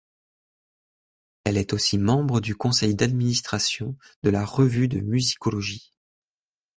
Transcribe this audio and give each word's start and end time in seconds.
Elle 1.43 1.57
est 1.57 1.73
aussi 1.73 1.99
membre 1.99 2.41
du 2.41 2.55
Conseil 2.55 2.95
d’administration 2.95 3.95
de 4.23 4.31
la 4.31 4.43
Revue 4.43 4.87
de 4.87 4.99
musicologie. 4.99 5.91